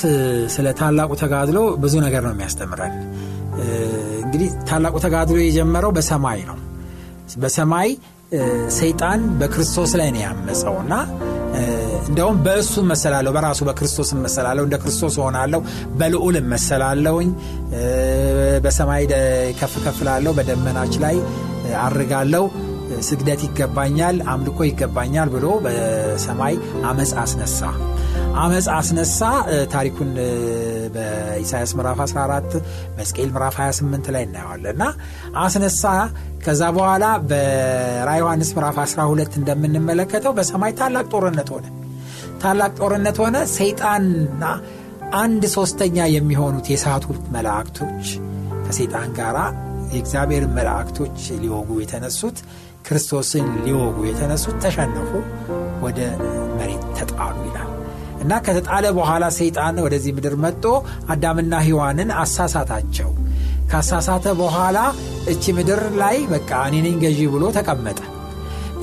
ስለ 0.56 0.66
ታላቁ 0.80 1.12
ተጋድሎ 1.24 1.60
ብዙ 1.84 1.94
ነገር 2.06 2.24
ነው 2.28 2.34
የሚያስተምረን። 2.34 2.96
እንግዲህ 4.24 4.50
ታላቁ 4.70 4.96
ተጋድሎ 5.06 5.38
የጀመረው 5.42 5.94
በሰማይ 5.98 6.42
ነው። 6.50 6.58
በሰማይ 7.38 7.90
ሰይጣን 8.78 9.22
በክርስቶስ 9.40 9.92
ላይ 10.00 10.10
ነው 10.14 10.22
ያመፀው 10.26 10.76
እና 10.84 10.94
እንደውም 12.08 12.36
በእሱ 12.44 12.82
መሰላለሁ 12.90 13.30
በራሱ 13.36 13.60
በክርስቶስ 13.68 14.10
መሰላለሁ 14.24 14.62
እንደ 14.64 14.76
ክርስቶስ 14.82 15.14
ሆናለሁ 15.24 15.60
በልዑል 16.00 16.36
መሰላለሁኝ 16.52 17.30
በሰማይ 18.64 19.04
ከፍ 19.60 19.74
ከፍላለሁ 19.86 20.32
በደመናች 20.38 20.94
ላይ 21.04 21.16
አርጋለሁ 21.86 22.44
ስግደት 23.02 23.40
ይገባኛል 23.46 24.16
አምልኮ 24.32 24.58
ይገባኛል 24.68 25.28
ብሎ 25.34 25.46
በሰማይ 25.64 26.54
አመፅ 26.88 27.12
አስነሳ። 27.22 27.60
አመፅ 28.38 28.66
አስነሳ። 28.74 29.20
ታሪኩን 29.72 30.10
በኢሳያስ 30.94 31.72
ምዕራፍ 31.78 32.00
14 32.06 32.56
መስቄል 32.98 33.28
ምዕራፍ 33.34 33.56
28 33.60 34.10
ላይ 34.16 34.24
እናየዋለን። 34.28 34.74
እና 34.74 34.84
አስነሳ። 35.42 35.84
ከዛ 36.44 36.62
በኋላ 36.76 37.04
በራ 37.30 38.10
ዮሐንስ 38.20 38.50
ምዕራፍ 38.56 38.78
12 38.84 39.38
እንደምንመለከተው 39.40 40.34
በሰማይ 40.38 40.74
ታላቅ 40.80 41.06
ጦርነት 41.14 41.50
ሆነ። 41.54 41.66
ታላቅ 42.42 42.72
ጦርነት 42.80 43.18
ሆነ። 43.22 43.36
ሰይጣንና 43.56 44.42
አንድ 45.16 45.42
ሶስተኛ 45.56 45.98
የሚሆኑት 46.14 46.66
የሳቱት 46.72 47.22
መላእክቶች 47.34 48.06
ከሰይጣን 48.66 49.10
ጋር 49.18 49.36
የእግዚአብሔር 49.92 50.44
መላእክቶች 50.56 51.18
ሊወጉ 51.42 51.68
የተነሱት 51.80 52.38
ክርስቶስን 52.86 53.46
ሊወጉ 53.64 53.98
የተነሱት 54.08 54.56
ተሸነፉ 54.64 55.10
ወደ 55.84 56.00
መሬት 56.58 56.84
ተጣሉ 56.98 57.36
ይላል። 57.48 57.70
እና 58.22 58.38
ከተጣለ 58.44 58.86
በኋላ 58.98 59.24
ሰይጣን 59.38 59.76
ወደዚህ 59.84 60.12
ምድር 60.16 60.34
መጥቶ 60.44 60.64
አዳምና 61.12 61.54
ሔዋንን 61.66 62.10
አሳሳታቸው። 62.22 63.10
ካሳሳተ 63.70 64.26
በኋላ 64.40 64.78
እቺ 65.32 65.52
ምድር 65.56 65.82
ላይ 66.02 66.16
በቃ 66.32 66.50
እኔ 66.68 66.76
ነኝ 66.86 66.96
ገዢ 67.04 67.20
ብሎ 67.32 67.44
ተቀመጠ። 67.56 68.00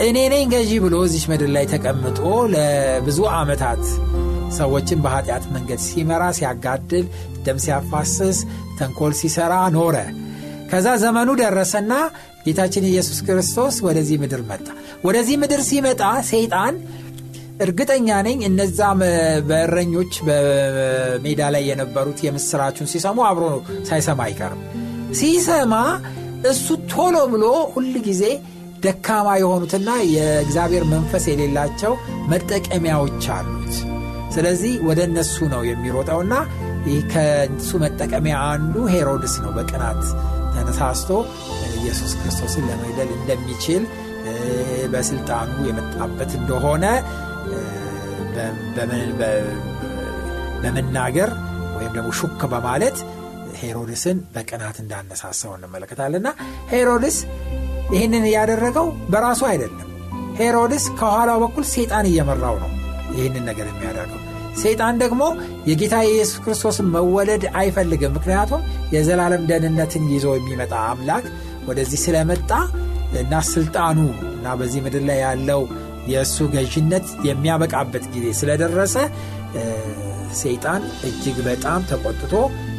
እኔ 0.06 0.18
ነኝ 0.34 0.44
ገዢ 0.54 0.72
ብሎ 0.86 0.96
እዚች 1.08 1.26
ምድር 1.32 1.50
ላይ 1.56 1.66
ተቀምጦ 1.74 2.20
ለብዙ 2.54 3.20
ዓመታት 3.38 3.84
ሰዎችን 4.58 5.02
በኃጢአት 5.04 5.46
መንገድ 5.54 5.80
ሲመራ 5.86 6.24
ሲያጋድል 6.38 7.06
ደም 7.46 7.58
ሲያፋስስ 7.63 8.39
ተንኮል 8.80 9.13
ሲሰራ 9.22 9.54
ኖረ። 9.76 9.96
ከዛ 10.72 10.88
ዘመኑ 11.02 11.30
ደረሰና 11.42 11.94
ጌታችን 12.45 12.88
ኢየሱስ 12.89 13.19
ክርስቶስ 13.27 13.75
ወደዚህ 13.86 14.17
ምድር 14.23 14.41
መጣ። 14.49 14.65
ወደዚህ 15.06 15.36
ምድር 15.43 15.62
ሲመጣ 15.69 16.01
ሰይጣን 16.29 16.75
እርግጠኛ 17.63 18.10
ነኝ 18.27 18.39
እነዛ 18.47 18.79
በእረኞች 19.49 20.13
በሜዳ 20.27 21.41
ላይ 21.56 21.63
የነበሩት 21.69 22.19
የምስራቹን 22.25 22.89
ሲሰሙ 22.93 23.19
አብሮ 23.29 23.45
ሳይሰማ 23.89 24.19
አይቀርም። 24.27 24.62
ሲሰማ 25.19 25.73
እሱ 26.51 26.67
ቶሎ 26.91 27.17
ብሎ 27.34 27.45
ሁል 27.73 27.93
ጊዜ 28.08 28.23
ደካማ 28.84 29.27
የሆኑትና 29.41 29.89
የእግዚአብሔር 30.13 30.84
መንፈስ 30.93 31.25
የሌላቸው 31.29 31.93
መጠቀሚያዎች 32.32 33.25
አሉት። 33.36 33.75
ስለዚህ 34.36 34.73
ወደ 34.88 34.99
እነሱ 35.10 35.36
ነው 35.53 35.62
የሚሮጠውና 35.69 36.34
ይህ 36.88 37.01
ከእሱ 37.12 37.71
መጠቀሚያ 37.84 38.38
አንዱ 38.51 38.75
ሄሮድስ 38.93 39.36
ነው። 39.43 39.51
በቅናት 39.58 40.01
ተነሳስቶ 40.56 41.10
ኢየሱስ 41.84 42.12
ክርስቶስን 42.19 42.65
ለመግደል 42.69 43.10
እንደሚችል 43.17 43.84
በስልጣኑ 44.93 45.52
የመጣበት 45.67 46.32
እንደሆነ 46.39 46.86
በመናገር 50.63 51.30
ወይም 51.78 51.91
ደግሞ 51.96 52.10
ሹክ 52.19 52.41
በማለት 52.54 52.98
ሄሮድስን 53.62 54.17
በቅናት 54.34 54.78
እንዳነሳሳው 54.84 55.52
እንመለከታለና 55.58 56.28
ሄሮድስ 56.72 57.17
ይህንን 57.93 58.26
ያደረገው 58.36 58.88
በራሱ 59.12 59.41
አይደለም። 59.50 59.89
ሄሮድስ 60.39 60.86
ከኋላው 61.00 61.39
በኩል 61.43 61.65
ሴጣን 61.74 62.06
እየመራው 62.12 62.56
ነው 62.63 62.69
ይህንን 63.15 63.43
ነገር 63.50 63.65
የሚያደርገው። 63.72 64.22
ሰይጣን 64.62 64.96
ደግሞ 65.04 65.22
የጌታ 65.69 65.96
የኢየሱስ 66.04 66.38
ክርስቶስን 66.43 66.88
መወለድ 66.96 67.43
አይፈልግም። 67.60 68.13
ምክንያቱም 68.17 68.62
የዘላለም 68.96 69.43
ደህንነትን 69.50 70.04
ይዞ 70.13 70.26
የሚመጣ 70.38 70.74
አምላክ 70.91 71.26
ወደዚህ 71.67 71.99
ስለመጣ 72.06 72.52
እና 73.21 73.34
ስልጣኑ 73.49 73.97
እና 74.32 74.56
በዚህ 74.60 74.82
ምድር 74.86 75.04
ላይ 75.10 75.19
ያለው 75.26 75.62
የእሱ 76.12 76.45
ገዥነት 76.54 77.08
የሚያበቃበት 77.28 78.06
ጊዜ 78.13 78.26
ስለደረሰ 78.39 78.95
ሰይጣን 80.39 80.84
እጅግ 81.08 81.38
በጣም 81.47 81.82
ተቆጥቶ 81.89 82.34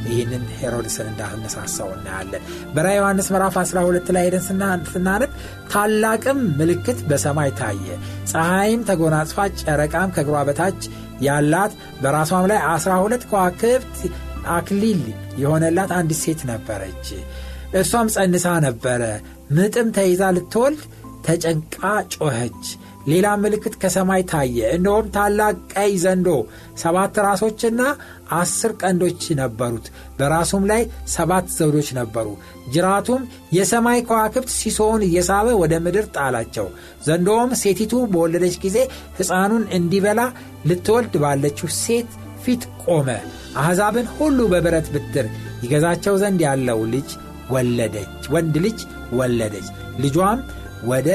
ይህንን 0.09 0.43
ሄሮድስን 0.59 1.07
እንዳነሳሳው 1.11 1.89
እናያለን። 1.97 2.43
በራ 2.75 2.89
ዮሐንስ 2.97 3.29
ምዕራፍ 3.33 3.55
12 3.61 4.11
ላይ 4.17 4.25
ሄደን 4.27 4.45
ስናነብ 4.89 5.31
ታላቅም 5.73 6.41
ምልክት 6.59 6.99
በሰማይ 7.11 7.51
ታየ። 7.61 7.87
ፀሐይም 8.33 8.83
ተጎናጽፋ 8.91 9.47
ጨረቃም 9.63 10.13
ከእግሯ 10.17 10.37
በታች 10.49 10.83
ያላት 11.27 11.73
በራሷም 12.03 12.47
ላይ 12.53 12.61
12 12.69 13.27
ከዋክብት 13.31 13.97
አክሊል 14.57 15.03
የሆነላት 15.39 15.91
አንዲት 15.99 16.21
ሴት 16.25 16.41
ነበረች 16.51 17.07
እሷም 17.75 18.09
ጸንሳ 18.15 18.47
ነበረ። 18.65 19.03
ምጥም 19.51 19.89
ተይዛ 19.97 20.23
ልትወልድ 20.37 20.83
ተጨንቃ 21.27 21.77
ጮኸች። 22.15 22.65
ሌላ 23.09 23.27
ምልክት 23.41 23.75
ከሰማይ 23.81 24.23
ታየ። 24.31 24.59
እንደውም 24.77 25.07
ታላቅ 25.15 25.55
ቀይ 25.73 25.93
ዘንዶ 26.03 26.29
ሰባት 26.83 27.15
ራሶችና 27.27 27.81
አስር 28.33 28.73
ቀንዶች 28.81 29.25
ነበሩት። 29.41 29.87
በራሱም 30.19 30.65
ላይ 30.71 30.83
ሰባት 31.15 31.47
ዘውዶች 31.57 31.89
ነበሩ። 31.99 32.29
ጅራቱም 32.75 33.23
የሰማይ 33.57 34.01
ከዋክብት 34.09 34.51
ሲሶውን 34.59 35.05
እየሳበ 35.09 35.49
ወደ 35.63 35.75
ምድር 35.87 36.07
ጣላቸው። 36.17 36.69
ዘንዶውም 37.07 37.53
ሴቲቱ 37.63 37.93
በወለደች 38.13 38.57
ጊዜ 38.65 38.79
ሕፃኑን 39.19 39.67
እንዲበላ 39.79 40.21
ልትወልድ 40.67 41.17
ባለችው 41.25 41.71
ሴት 41.83 42.11
ፊት 42.45 42.63
ቆመ። 42.85 43.09
አሕዛብን 43.61 44.09
ሁሉ 44.17 44.39
በብረት 44.53 44.89
ብትር 44.95 45.27
ይገዛቸው 45.65 46.15
ዘንድ 46.23 46.41
ያለው 46.47 46.81
ልጅ 46.95 47.11
ወለደች፣ 47.51 48.11
ወንድ 48.35 48.55
ልጅ 48.65 48.79
ወለደች። 49.13 49.69
ልጇም 49.99 50.41
ወደ 50.87 51.09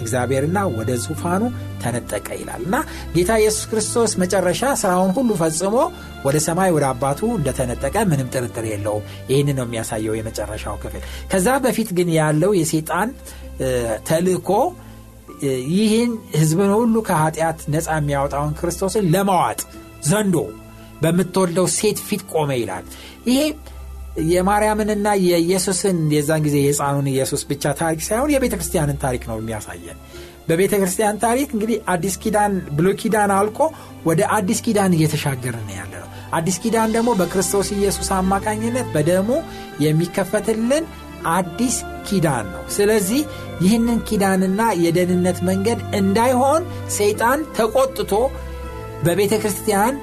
እግዚአብሔርና 0.00 0.58
ወደ 0.76 0.90
ዙፋኑ 1.02 1.42
ተነጠቀ 1.82 2.26
ይላል 2.38 2.62
እና 2.66 2.76
ጌታ 3.14 3.30
ኢየሱስ 3.40 3.64
ክርስቶስ 3.70 4.12
መጨረሻ 4.22 4.62
ስራውን 4.80 5.10
ሁሉ 5.16 5.30
ፈጽሞ 5.40 5.74
ወደ 6.24 6.36
ሰማይ 6.46 6.70
ወደ 6.76 6.84
አባቱ 6.90 7.20
እንደተነጠቀ 7.36 7.96
ምንም 8.10 8.30
ጥርጥር 8.34 8.64
የለውም። 8.70 9.04
ይህን 9.30 9.50
ነው 9.58 9.66
የሚያሳየው 9.66 10.16
የመጨረሻው 10.18 10.76
ክፍል። 10.82 11.02
ከዛ 11.32 11.48
በፊት 11.64 11.90
ግን 11.98 12.10
ያለው 12.18 12.52
የሴጣን 12.60 13.10
ተልእኮ 14.08 14.50
ይህን 15.74 16.10
ሕዝብን 16.38 16.72
ሁሉ 16.76 16.96
ከኃጢአት 17.08 17.60
ነፃ 17.74 17.88
የሚያወጣውን 17.98 18.52
ክርስቶስን 18.58 19.08
ለማዋጥ 19.14 19.60
ዘንዶ 20.04 20.36
በምትወልደው 21.02 21.66
ሴት 21.76 21.98
ፊት 22.08 22.22
ቆመ 22.32 22.50
ይላል። 22.60 22.84
ይሄ 23.28 23.40
የማርያምንና 24.30 25.08
የኢየሱስን 25.24 25.96
የዛን 26.14 26.42
ጊዜ 26.46 26.56
የሕፃኑን 26.60 27.08
ኢየሱስ 27.12 27.42
ብቻ 27.48 27.72
ታሪክ 27.80 28.00
ሳይሆን 28.06 28.32
የቤተ 28.34 28.54
ክርስቲያንን 28.54 28.98
ታሪክ 29.04 29.22
ነው 29.30 29.36
የሚያሳየን። 29.40 29.98
በቤተ 30.48 30.72
ክርስቲያን 30.80 31.20
ታሪክ 31.22 31.48
እንግዲህ 31.56 31.78
አዲስ 31.92 32.14
ኪዳን 32.22 32.52
ብሎ 32.76 32.88
ኪዳን 33.02 33.30
አልቆ 33.36 33.58
ወደ 34.04 34.20
አዲስ 34.36 34.58
ኪዳን 34.66 34.96
እየተሻገረ 34.96 35.56
ነው 35.62 35.74
ያለ 35.76 35.92
ነው። 35.94 36.08
አዲስ 36.32 36.56
ኪዳን 36.62 36.92
ደግሞ 36.92 37.10
በክርስቶስ 37.20 37.68
ኢየሱስ 37.76 38.08
አማካኝነት 38.12 38.86
በደሙ 38.94 39.28
የሚከፈትልን 39.84 40.84
አዲስ 41.34 41.76
ኪዳን 42.08 42.46
ነው። 42.54 42.62
ስለዚህ 42.68 43.20
ይህንን 43.60 43.98
ኪዳንና 44.08 44.60
የደህንነት 44.84 45.38
መንገድ 45.42 45.80
እንዳይሆን 45.94 46.62
ሰይጣን 46.96 47.40
ተቆጥቶ 47.56 48.12
በቤተ 49.04 49.34
ክርስቲያን 49.42 49.94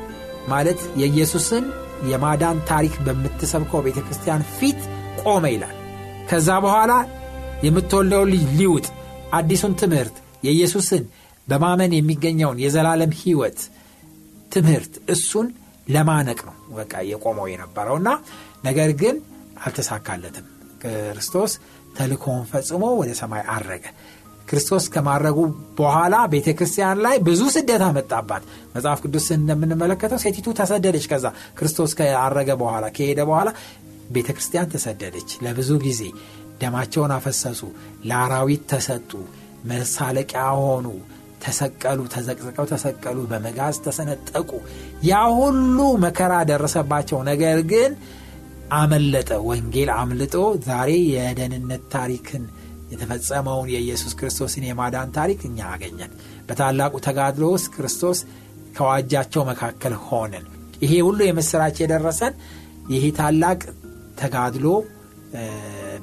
ማለት 0.48 0.80
የኢየሱስን 0.96 1.66
የማዳን 2.10 2.58
ታሪክ 2.70 2.94
በምትሰብከው 3.06 3.82
ቤተ 3.86 4.00
ክርስቲያን 4.06 4.46
ፊት 4.56 4.80
ቆመ 5.24 5.46
ይላል። 5.54 5.76
ከዛ 6.30 6.50
በኋላ 6.66 6.92
የምትወልደው 7.66 8.24
ልጅ 8.32 8.44
ሊውጥ 8.60 8.88
አዲሱን 9.34 9.74
ትምህርት 9.82 10.16
የኢየሱስን 10.44 11.04
በማመን 11.48 11.92
የሚገኘውን 11.96 12.62
የዘላለም 12.64 13.12
ሕይወት 13.20 13.60
ትምህርት 14.52 14.94
እሱን 15.14 15.48
ለማነቅ 15.88 16.40
ነው 16.48 16.56
በቃ 16.78 16.94
የቆመው 17.10 17.48
የነበረውና 17.52 18.10
ነገር 18.64 18.90
ግን 19.02 19.16
አልተሳካለትም። 19.66 20.46
ክርስቶስ 20.82 21.52
ተልኮውን 21.98 22.44
ፈጽሞ 22.52 22.84
ወደ 23.00 23.12
ሰማይ 23.20 23.44
አረገ። 23.54 23.86
ክርስቶስ 24.52 24.86
ከማድረጉ 24.94 25.38
በኋላ 25.78 26.16
ቤተ 26.32 26.50
ክርስቲያን 26.58 27.02
ላይ 27.06 27.16
ብዙ 27.28 27.42
ስደት 27.56 27.84
አመጣባት። 27.86 28.44
መጽሐፍ 28.74 29.00
ቅዱስ 29.06 29.28
እንደምንመለከተው 29.36 30.20
ሴቲቱ 30.24 30.48
ተሰደደች። 30.60 31.06
ከዛ 31.12 31.26
ክርስቶስ 31.60 31.92
ከአረገ 32.00 32.50
በኋላ 32.62 32.86
ከሄደ 32.98 33.20
በኋላ 33.30 33.50
ቤተ 34.12 34.28
ክርስቲያን 34.36 34.72
ተሰደደች። 34.74 35.30
ለብዙ 35.46 35.72
ጊዜ 35.86 36.02
ደማቸውን 36.62 37.12
አፈሰሱ፣ 37.18 37.62
ለአራዊት 38.10 38.64
ተሰጡ፣ 38.72 39.12
መሳለቂያ 39.72 40.44
ሆኑ፣ 40.60 40.86
ተሰቀሉ፣ 41.44 42.00
ተዘቅዝቀው 42.14 42.66
ተሰቀሉ፣ 42.72 43.18
በመጋዝ 43.32 43.78
ተሰነጠቁ። 43.86 44.50
ያ 45.06 45.22
ሁሉ 45.38 45.78
መከራ 46.06 46.34
ደረሰባቸው። 46.52 47.20
ነገር 47.30 47.60
ግን 47.72 47.94
አመለጠ። 48.74 49.32
ወንጌል 49.48 49.90
አምልጦ 49.98 50.36
ዛሬ 50.68 50.92
የደህንነት 51.14 51.86
ታሪክን 51.96 52.44
የተፈጸመውን 52.92 53.70
የኢየሱስ 53.74 54.14
ክርስቶስን 54.20 54.64
የማዳን 54.68 55.14
ታሪክ 55.18 55.42
እኛ 55.50 55.60
አገኘን። 55.74 56.12
በታላቁ 56.48 56.94
ተጋድሎ 57.08 57.46
ውስጥ 57.56 57.70
ክርስቶስ 57.76 58.20
ከዋጃቸው 58.76 59.44
መካከል 59.52 59.94
ሆነን 60.06 60.46
ይሄ 60.82 60.94
ሁሉ 61.08 61.20
የምስራች 61.26 61.78
የደረሰን 61.82 62.34
ይሄ 62.92 63.06
ታላቅ 63.18 63.60
ተጋድሎ 64.22 64.68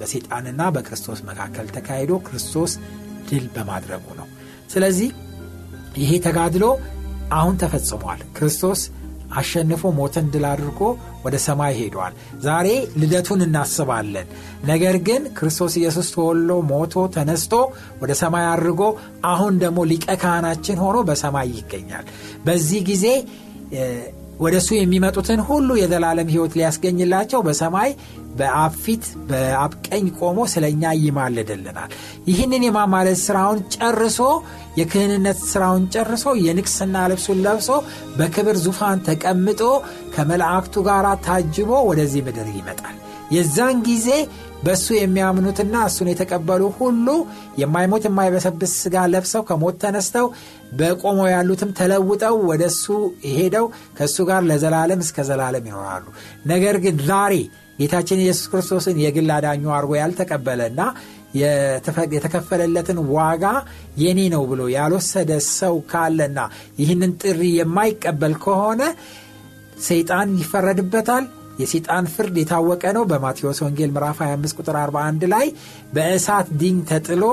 በሴጣንና 0.00 0.62
በክርስቶስ 0.74 1.20
መካከል 1.28 1.66
ተካሂዶ 1.76 2.12
ክርስቶስ 2.26 2.72
ድል 3.28 3.46
በማድረጉ 3.54 4.04
ነው። 4.20 4.28
ስለዚህ 4.70 5.10
ይሄ 5.96 6.10
ተጋድሎ 6.26 6.64
አሁን 7.32 7.54
ተፈጽሟል። 7.62 8.20
ክርስቶስ 8.36 8.80
አሸንፎ 9.36 9.82
ሞትን 9.96 10.26
ድል 10.30 10.44
አድርጎ 10.50 10.80
ወደ 11.24 11.36
ሰማይ 11.38 11.72
ሄዷል። 11.80 12.12
ዛሬ 12.40 12.68
ልደቱን 12.96 13.40
እናስባለን። 13.42 14.28
ነገር 14.64 14.96
ግን 15.08 15.22
ክርስቶስ 15.38 15.74
ኢየሱስ 15.76 16.08
ተወሎ 16.14 16.50
ሞቶ 16.70 17.06
ተነስቶ 17.16 17.52
ወደ 18.02 18.12
ሰማይ 18.14 18.46
አድርጎ 18.46 18.82
አሁን 19.24 19.54
ደግሞ 19.58 19.78
ሊቀ 19.84 20.06
ካህናችን 20.22 20.80
ሆኖ 20.84 20.98
በሰማይ 21.08 21.50
ይገኛል። 21.58 22.06
በዚህ 22.44 22.82
ጊዜ 22.82 23.06
ወደ 24.38 24.54
እሱ 24.60 24.70
የሚመጡትን 24.74 25.40
ሁሉ 25.46 25.68
የዘላለም 25.78 26.28
ሕይወት 26.32 26.52
ሊያስገኝላቸው 26.58 27.40
በሰማይ 27.46 27.90
በአብ 28.38 28.74
ፊት 28.82 29.04
በአብ 29.28 29.72
ቀኝ 29.86 30.04
ቆሞ 30.18 30.38
ስለ 30.52 30.64
እኛ 30.72 30.92
ይማልድልናል። 31.00 31.90
ይህንን 32.28 32.64
የማማለድ 32.66 33.18
ስራውን 33.24 33.60
ጨርሶ 33.76 34.18
የክህንነት 34.80 35.40
ስራውን 35.50 35.84
ጨርሶ 35.94 36.34
የንቅስና 36.44 36.96
ልብሱን 37.12 37.42
ለብሶ 37.46 37.70
በክብር 38.18 38.58
ዙፋን 38.64 39.02
ተቀምጦ 39.08 39.62
ከመላእክቱ 40.14 40.84
ጋር 40.88 41.08
ታጅቦ 41.26 41.70
ወደዚህ 41.90 42.24
ምድር 42.28 42.48
ይመጣል። 42.54 42.96
የዛን 43.30 43.78
ጊዜ 43.88 44.08
በእሱ 44.62 44.86
የሚያምኑትና 44.96 45.74
እሱን 45.88 46.08
የተቀበሉ 46.10 46.62
ሁሉ 46.78 47.06
የማይሞት 47.60 48.04
የማይበሰብስ 48.08 48.72
ስጋ 48.82 49.04
ለብሰው 49.12 49.42
ከሞት 49.48 49.76
ተነስተው 49.82 50.26
በቆመው 50.78 51.28
ያሉትም 51.32 51.70
ተለውጠው 51.78 52.36
ወደ 52.50 52.64
እሱ 52.72 52.86
ሄደው 53.34 53.66
ከእሱ 53.98 54.26
ጋር 54.30 54.42
ለዘላለም 54.50 55.02
እስከ 55.06 55.26
ዘላለም 55.28 55.68
ይኖራሉ። 55.70 56.04
ነገር 56.52 56.76
ግን 56.84 56.98
ዛሬ 57.08 57.34
ጌታችን 57.78 58.22
ኢየሱስ 58.22 58.46
ክርስቶስን 58.52 58.96
የግል 59.02 59.28
አዳኙ 59.34 59.64
አድርጎ 59.74 59.92
ያልተቀበለና 59.98 60.80
የተከፈለለትን 62.14 62.98
ዋጋ 63.14 63.44
የኔ 64.02 64.20
ነው 64.34 64.42
ብሎ 64.50 64.60
ያልወሰደ 64.74 65.30
ሰው 65.52 65.76
ካለና 65.90 66.38
ይህንን 66.78 67.12
ጥሪ 67.22 67.42
የማይቀበል 67.58 68.34
ከሆነ 68.44 68.82
ሰይጣን 69.86 70.30
ይፈረድበታል። 70.40 71.24
የሰይጣን 71.58 72.10
ፍርድ 72.14 72.36
የታወቀ 72.40 72.84
ነው። 72.96 73.04
በማቴዎስ 73.10 73.60
ወንጌል 73.64 73.90
ምዕራፍ 73.94 74.18
25 74.24 74.58
ቁጥር 74.58 74.76
41 74.82 75.24
ላይ 75.34 75.46
በእሳት 75.94 76.50
ዲኝ 76.60 76.76
ተጥሎ 76.90 77.24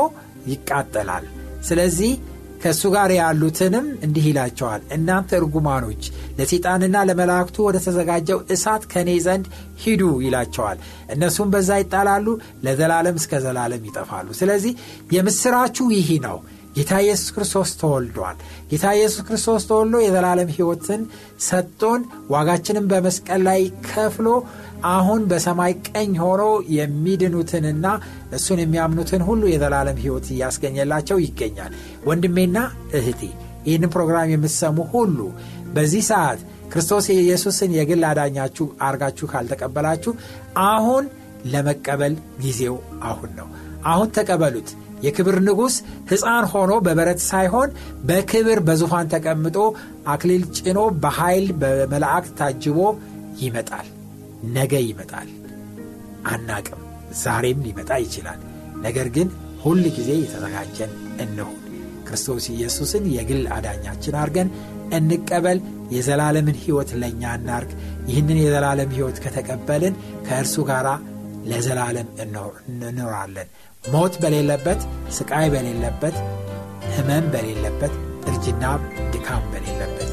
ይቃጠላል። 0.52 1.28
ስለዚህ 1.68 2.14
ከእሱ 2.62 2.84
ጋር 2.94 3.10
ያሉትንም 3.16 3.88
እንዲህ 4.06 4.26
ይላቸዋል፣ 4.30 4.82
እናንተ 4.96 5.30
እርጉማኖች 5.40 6.04
ለሰይጣንና 6.38 6.98
ለመላእክቱ 7.10 7.58
ወደ 7.66 7.78
ተዘጋጀው 7.86 8.40
እሳት 8.56 8.84
ከእኔ 8.92 9.10
ዘንድ 9.26 9.46
ሂዱ 9.84 10.04
ይላቸዋል። 10.26 10.78
እነሱም 11.14 11.52
በዛ 11.54 11.70
ይጣላሉ፣ 11.82 12.28
ለዘላለም 12.66 13.18
እስከ 13.22 13.42
ዘላለም 13.46 13.86
ይጠፋሉ። 13.90 14.28
ስለዚህ 14.40 14.74
የምስራችሁ 15.16 15.88
ይህ 15.98 16.10
ነው። 16.26 16.38
ጌታ 16.76 16.94
ኢየሱስ 17.04 17.30
ክርስቶስ 17.36 17.70
ተወልዷል። 17.82 18.38
ጌታ 18.72 18.86
ኢየሱስ 18.98 19.22
ክርስቶስ 19.28 19.64
ተወልዶ 19.70 20.00
የዘላለም 20.04 20.50
ሕይወትን 20.56 21.02
ሰጥቶን 21.46 22.02
ዋጋችንን 22.34 22.90
በመስቀል 22.92 23.42
ላይ 23.48 23.62
ከፍሎ 23.88 24.28
አሁን 24.92 25.22
በሰማይ 25.30 25.74
ቀኝ 25.90 26.12
ሆኖ 26.24 26.44
የሚድኑትንና 26.76 27.86
እሱን 28.38 28.62
የሚያምኑትን 28.64 29.24
ሁሉ 29.30 29.44
የዘላለም 29.52 30.02
ሕይወት 30.04 30.28
እያስገኘላቸው 30.34 31.20
ይገኛል። 31.26 31.72
ወንድሜና 32.10 32.58
እህቴ 33.00 33.22
ይህንን 33.66 33.92
ፕሮግራም 33.94 34.32
የምትሰሙ 34.32 34.78
ሁሉ 34.92 35.20
በዚህ 35.76 36.04
ሰዓት 36.10 36.42
ክርስቶስ 36.72 37.06
የኢየሱስን 37.12 37.72
የግል 37.76 38.04
አዳኛችሁ 38.10 38.66
አርጋችሁ 38.86 39.26
ካልተቀበላችሁ 39.32 40.12
አሁን 40.68 41.06
ለመቀበል 41.46 42.14
ጊዜው 42.42 42.76
አሁን 43.04 43.32
ነው። 43.40 43.48
አሁን 43.86 44.10
ተቀበሉት። 44.16 44.70
የክብር 45.06 45.38
ንጉሥ 45.48 45.76
ሕፃን 46.12 46.46
ሆኖ 46.52 46.74
በበረት 46.86 47.20
ሳይሆን 47.30 47.70
በክብር 48.08 48.60
በዙፋን 48.68 49.12
ተቀምጦ 49.14 49.58
አክሊል 50.14 50.44
ጭኖ 50.60 50.80
በኃይል 51.04 51.48
በመላእክት 51.62 52.34
ታጅቦ 52.40 52.80
ይመጣል። 53.42 53.88
ነገ 54.56 54.74
ይመጣል። 54.88 55.30
አናቅም። 56.32 56.82
ዛሬም 57.22 57.60
ሊመጣ 57.66 57.92
ይችላል። 58.04 58.40
ነገር 58.86 59.08
ግን 59.16 59.28
ሁል 59.64 59.84
ጊዜ 59.96 60.10
የተዘጋጀን 60.18 60.92
እንሁን። 61.24 61.60
ክርስቶስ 62.08 62.46
ኢየሱስን 62.54 63.04
የግል 63.14 63.44
አዳኛችን 63.56 64.18
አድርገን 64.20 64.50
እንቀበል። 64.98 65.60
የዘላለምን 65.96 66.58
ሕይወት 66.62 66.92
ለእኛ 67.02 67.24
እናርግ። 67.38 67.72
ይህንን 68.10 68.38
የዘላለም 68.42 68.94
ሕይወት 68.96 69.18
ከተቀበልን 69.24 69.96
ከእርሱ 70.28 70.56
ጋር 70.70 70.88
ለዘላለም 71.46 72.08
እንኖራለን። 72.20 73.48
ሞት 73.94 74.14
በሌለበት፣ 74.22 74.82
ስቃይ 75.18 75.48
በሌለበት፣ 75.54 76.16
ሕመም 76.96 77.26
በሌለበት፣ 77.34 77.94
እርጅና 78.30 78.64
ድካም 79.14 79.44
በሌለበት 79.52 80.10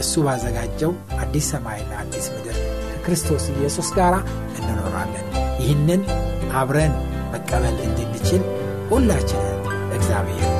እሱ 0.00 0.22
ባዘጋጀው 0.26 0.92
አዲስ 1.18 1.46
ሰማይና 1.52 1.92
አዲስ 2.02 2.26
ምድር 2.34 2.56
ከክርስቶስ 2.94 3.44
ኢየሱስ 3.54 3.88
ጋር 3.98 4.14
እንኖራለን። 4.58 5.26
ይህንን 5.60 6.02
አብረን 6.54 6.94
መቀበል 7.32 7.78
እንድንችል 7.86 8.42
ሁላችንን 8.90 9.58
እግዚአብሔር 9.96 10.50